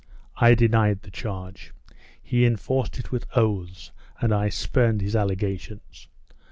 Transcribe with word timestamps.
I 0.37 0.55
denied 0.55 1.03
the 1.03 1.11
charge. 1.11 1.75
He 2.19 2.43
enforced 2.43 2.97
it 2.97 3.11
with 3.11 3.27
oaths, 3.35 3.91
and 4.19 4.33
I 4.33 4.49
spurned 4.49 5.01
his 5.01 5.15
allegations. 5.15 6.07